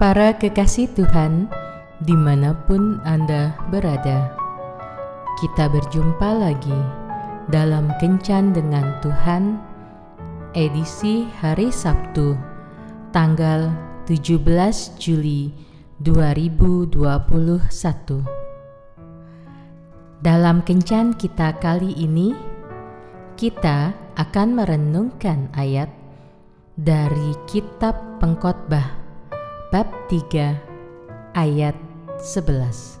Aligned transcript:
Para 0.00 0.32
kekasih 0.32 0.96
Tuhan, 0.96 1.44
di 2.00 2.16
mana 2.16 2.56
pun 2.64 3.04
Anda 3.04 3.52
berada, 3.68 4.32
kita 5.44 5.68
berjumpa 5.68 6.40
lagi 6.40 6.80
dalam 7.52 7.92
Kencan 8.00 8.56
dengan 8.56 8.96
Tuhan, 9.04 9.60
edisi 10.56 11.28
hari 11.44 11.68
Sabtu, 11.68 12.32
tanggal 13.12 13.76
17 14.08 14.40
Juli 14.96 15.52
2021. 16.00 16.96
Dalam 20.24 20.64
Kencan 20.64 21.12
kita 21.12 21.60
kali 21.60 21.92
ini, 22.00 22.32
kita 23.36 23.92
akan 24.16 24.64
merenungkan 24.64 25.52
ayat 25.52 25.92
dari 26.80 27.36
Kitab 27.44 28.16
Pengkhotbah 28.16 28.99
bab 29.70 29.86
3 30.10 30.58
ayat 31.38 31.78
11. 32.18 32.98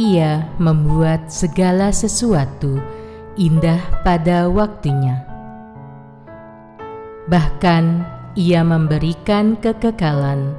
Ia 0.00 0.48
membuat 0.56 1.28
segala 1.28 1.92
sesuatu 1.92 2.80
indah 3.36 3.76
pada 4.00 4.48
waktunya. 4.48 5.28
Bahkan 7.28 7.84
ia 8.32 8.64
memberikan 8.64 9.60
kekekalan 9.60 10.56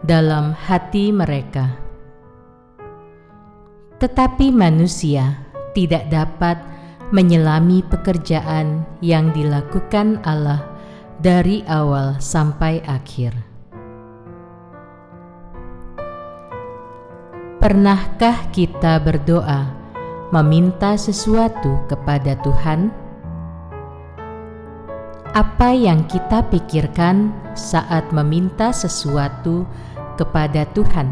dalam 0.00 0.56
hati 0.56 1.12
mereka. 1.12 1.68
Tetapi 4.00 4.56
manusia 4.56 5.44
tidak 5.76 6.08
dapat 6.08 6.56
menyelami 7.12 7.84
pekerjaan 7.92 8.88
yang 9.04 9.36
dilakukan 9.36 10.24
Allah 10.24 10.73
dari 11.18 11.62
awal 11.66 12.18
sampai 12.18 12.82
akhir. 12.84 13.34
Pernahkah 17.64 18.52
kita 18.52 19.00
berdoa 19.00 19.72
meminta 20.28 21.00
sesuatu 21.00 21.80
kepada 21.88 22.36
Tuhan? 22.44 22.92
Apa 25.32 25.72
yang 25.72 26.04
kita 26.06 26.46
pikirkan 26.52 27.32
saat 27.56 28.12
meminta 28.12 28.70
sesuatu 28.70 29.64
kepada 30.20 30.68
Tuhan? 30.76 31.08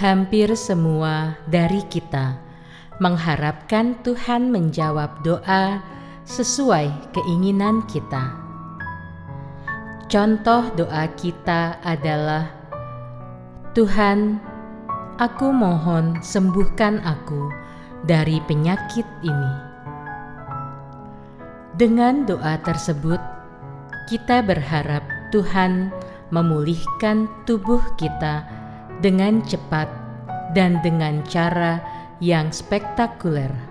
Hampir 0.00 0.56
semua 0.56 1.36
dari 1.44 1.84
kita 1.84 2.40
mengharapkan 3.04 4.00
Tuhan 4.00 4.48
menjawab 4.48 5.20
doa 5.20 5.84
sesuai 6.30 7.10
keinginan 7.10 7.82
kita. 7.90 8.30
Contoh 10.06 10.70
doa 10.78 11.10
kita 11.18 11.82
adalah: 11.82 12.54
"Tuhan, 13.74 14.38
aku 15.18 15.50
mohon 15.50 16.22
sembuhkan 16.22 17.02
aku 17.02 17.50
dari 18.06 18.38
penyakit 18.46 19.06
ini." 19.26 19.52
Dengan 21.74 22.22
doa 22.22 22.62
tersebut, 22.62 23.18
kita 24.06 24.46
berharap 24.46 25.02
Tuhan 25.34 25.90
memulihkan 26.30 27.26
tubuh 27.42 27.82
kita 27.98 28.46
dengan 29.02 29.42
cepat 29.42 29.90
dan 30.54 30.78
dengan 30.86 31.26
cara 31.26 31.82
yang 32.22 32.54
spektakuler. 32.54 33.69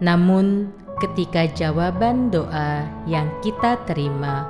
Namun, 0.00 0.72
ketika 1.00 1.48
jawaban 1.48 2.28
doa 2.28 2.84
yang 3.08 3.28
kita 3.40 3.80
terima 3.88 4.48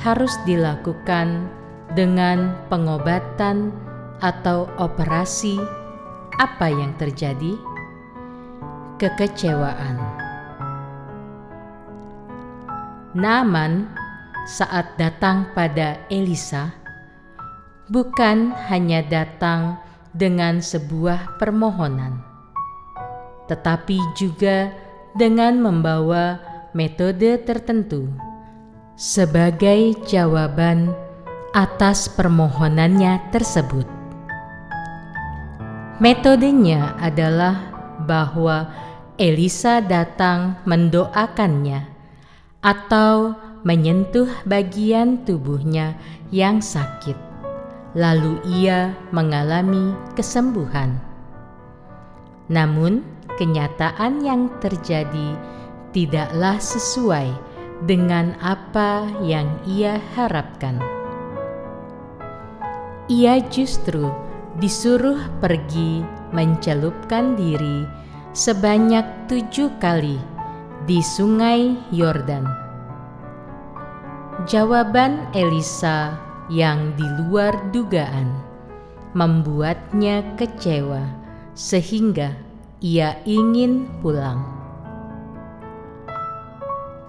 harus 0.00 0.36
dilakukan 0.44 1.48
dengan 1.96 2.52
pengobatan 2.68 3.72
atau 4.20 4.68
operasi, 4.76 5.56
apa 6.36 6.68
yang 6.68 6.92
terjadi? 7.00 7.56
Kekecewaan. 9.00 9.96
Naaman 13.16 13.88
saat 14.44 15.00
datang 15.00 15.48
pada 15.56 15.96
Elisa 16.12 16.76
bukan 17.88 18.52
hanya 18.68 19.00
datang 19.00 19.80
dengan 20.12 20.60
sebuah 20.60 21.40
permohonan, 21.40 22.20
tetapi 23.46 23.98
juga 24.18 24.74
dengan 25.16 25.58
membawa 25.58 26.38
metode 26.76 27.40
tertentu 27.42 28.10
sebagai 28.94 29.96
jawaban 30.04 30.92
atas 31.56 32.10
permohonannya 32.12 33.32
tersebut. 33.32 33.88
Metodenya 35.96 36.92
adalah 37.00 37.72
bahwa 38.04 38.68
Elisa 39.16 39.80
datang 39.80 40.60
mendoakannya 40.68 41.88
atau 42.60 43.32
menyentuh 43.64 44.28
bagian 44.44 45.24
tubuhnya 45.24 45.96
yang 46.28 46.60
sakit 46.60 47.26
lalu 47.96 48.36
ia 48.44 48.92
mengalami 49.08 49.96
kesembuhan. 50.12 51.00
Namun, 52.52 53.00
kenyataan 53.36 54.24
yang 54.24 54.48
terjadi 54.58 55.36
tidaklah 55.92 56.60
sesuai 56.60 57.32
dengan 57.84 58.36
apa 58.40 59.04
yang 59.24 59.48
ia 59.68 60.00
harapkan. 60.16 60.80
Ia 63.06 63.38
justru 63.52 64.08
disuruh 64.58 65.20
pergi 65.38 66.02
mencelupkan 66.32 67.36
diri 67.36 67.86
sebanyak 68.32 69.04
tujuh 69.30 69.72
kali 69.78 70.18
di 70.88 70.98
Sungai 71.00 71.76
Yordan. 71.92 72.44
Jawaban 74.44 75.32
Elisa 75.32 76.18
yang 76.52 76.92
di 76.94 77.06
luar 77.24 77.56
dugaan 77.72 78.30
membuatnya 79.16 80.20
kecewa 80.36 81.02
sehingga 81.56 82.45
ia 82.84 83.16
ingin 83.24 83.88
pulang. 84.04 84.44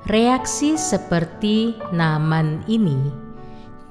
Reaksi 0.07 0.79
seperti 0.79 1.75
Naman 1.91 2.63
ini 2.71 2.95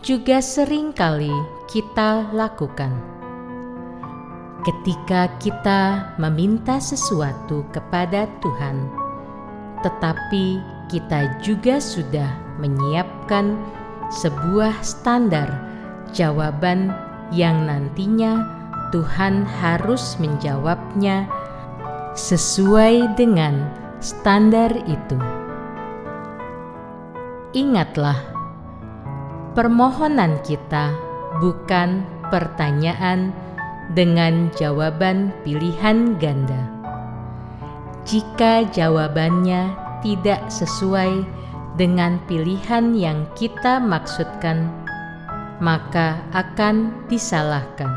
juga 0.01 0.41
sering 0.41 0.97
kali 0.97 1.33
kita 1.69 2.33
lakukan. 2.33 2.89
Ketika 4.65 5.29
kita 5.37 6.17
meminta 6.17 6.81
sesuatu 6.81 7.69
kepada 7.69 8.25
Tuhan, 8.41 8.89
tetapi 9.85 10.59
kita 10.89 11.45
juga 11.45 11.77
sudah 11.77 12.33
menyiapkan 12.57 13.53
sebuah 14.09 14.73
standar 14.81 15.53
jawaban 16.17 16.95
yang 17.35 17.69
nantinya 17.69 18.41
Tuhan 18.95 19.45
harus 19.45 20.17
menjawabnya 20.17 21.29
sesuai 22.17 23.13
dengan 23.13 23.69
standar 24.01 24.73
itu. 24.89 25.21
Ingatlah, 27.53 28.17
permohonan 29.53 30.41
kita 30.41 30.97
bukan 31.45 32.09
pertanyaan 32.33 33.37
dengan 33.93 34.49
jawaban 34.57 35.29
pilihan 35.45 36.17
ganda. 36.17 36.65
Jika 38.09 38.65
jawabannya 38.73 39.77
tidak 40.01 40.49
sesuai 40.49 41.21
dengan 41.77 42.17
pilihan 42.25 42.97
yang 42.97 43.29
kita 43.37 43.77
maksudkan, 43.77 44.73
maka 45.61 46.17
akan 46.33 46.97
disalahkan. 47.13 47.93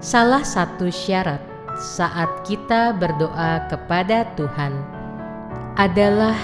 Salah 0.00 0.44
satu 0.44 0.92
syarat 0.92 1.49
saat 1.80 2.28
kita 2.44 2.92
berdoa 2.92 3.64
kepada 3.72 4.28
Tuhan 4.36 4.76
adalah 5.80 6.36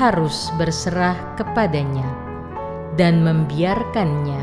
harus 0.00 0.48
berserah 0.56 1.12
kepadanya 1.36 2.08
dan 2.96 3.20
membiarkannya 3.20 4.40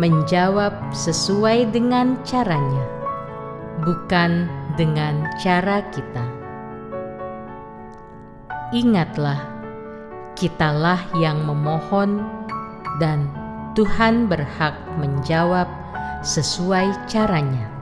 menjawab 0.00 0.72
sesuai 0.96 1.68
dengan 1.76 2.16
caranya, 2.24 2.88
bukan 3.84 4.48
dengan 4.80 5.28
cara 5.36 5.84
kita. 5.92 6.24
Ingatlah, 8.72 9.44
kitalah 10.40 11.04
yang 11.20 11.44
memohon, 11.44 12.24
dan 12.96 13.28
Tuhan 13.76 14.24
berhak 14.24 14.72
menjawab 14.96 15.68
sesuai 16.24 16.96
caranya. 17.04 17.79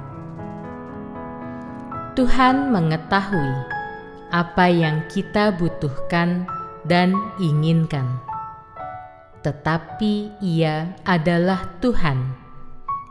Tuhan 2.18 2.74
mengetahui 2.74 3.54
apa 4.34 4.66
yang 4.66 5.06
kita 5.06 5.54
butuhkan 5.54 6.50
dan 6.82 7.14
inginkan, 7.38 8.18
tetapi 9.46 10.34
Ia 10.42 10.98
adalah 11.06 11.78
Tuhan 11.78 12.34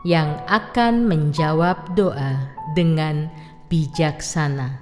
yang 0.04 0.36
akan 0.44 1.08
menjawab 1.08 1.96
doa 1.96 2.52
dengan 2.76 3.32
bijaksana. 3.72 4.76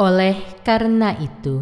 Oleh 0.00 0.64
karena 0.64 1.12
itu, 1.12 1.60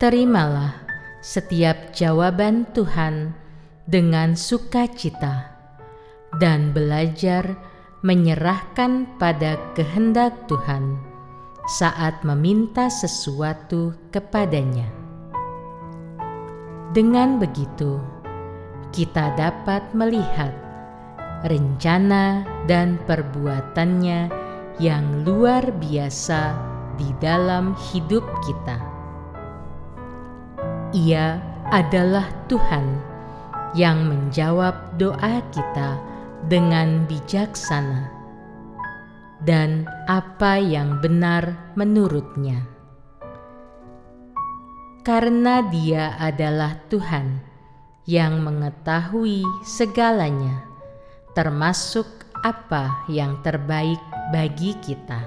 terimalah 0.00 0.72
setiap 1.20 1.92
jawaban 1.92 2.64
Tuhan 2.72 3.36
dengan 3.84 4.40
sukacita 4.40 5.52
dan 6.40 6.72
belajar 6.72 7.76
menyerahkan 7.98 9.10
pada 9.18 9.58
kehendak 9.74 10.46
Tuhan 10.46 11.02
saat 11.66 12.22
meminta 12.22 12.86
sesuatu 12.86 13.90
kepadanya. 14.14 14.86
Dengan 16.94 17.42
begitu, 17.42 17.98
kita 18.94 19.34
dapat 19.34 19.82
melihat 19.98 20.54
rencana 21.42 22.46
dan 22.70 23.02
perbuatannya 23.02 24.30
yang 24.78 25.26
luar 25.26 25.66
biasa 25.82 26.54
di 26.94 27.10
dalam 27.18 27.74
hidup 27.90 28.22
kita. 28.46 28.78
Ia 30.94 31.42
adalah 31.74 32.30
Tuhan 32.46 32.86
yang 33.76 34.08
menjawab 34.08 34.96
doa 34.96 35.44
kita 35.52 36.17
dengan 36.46 37.08
bijaksana 37.10 38.14
dan 39.42 39.86
apa 40.06 40.58
yang 40.58 41.02
benar 41.02 41.74
menurutnya. 41.74 42.62
Karena 45.02 45.64
Dia 45.66 46.14
adalah 46.20 46.78
Tuhan 46.92 47.40
yang 48.04 48.44
mengetahui 48.44 49.42
segalanya, 49.64 50.68
termasuk 51.32 52.06
apa 52.44 53.08
yang 53.08 53.40
terbaik 53.42 54.00
bagi 54.30 54.76
kita. 54.78 55.20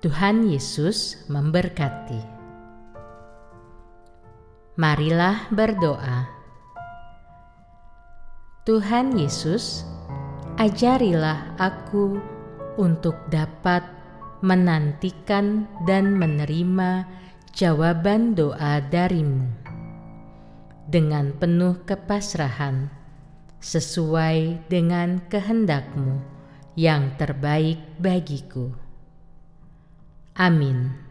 Tuhan 0.00 0.48
Yesus 0.48 1.28
memberkati. 1.28 2.40
Marilah 4.80 5.44
berdoa. 5.52 6.39
Tuhan 8.68 9.16
Yesus, 9.16 9.88
ajarilah 10.60 11.56
aku 11.56 12.20
untuk 12.76 13.16
dapat 13.32 13.80
menantikan 14.44 15.64
dan 15.88 16.12
menerima 16.20 17.08
jawaban 17.56 18.36
doa 18.36 18.84
darimu 18.84 19.48
dengan 20.84 21.32
penuh 21.40 21.80
kepasrahan 21.88 22.92
sesuai 23.64 24.68
dengan 24.68 25.24
kehendakmu 25.32 26.20
yang 26.76 27.16
terbaik 27.16 27.80
bagiku. 27.96 28.76
Amin. 30.36 31.09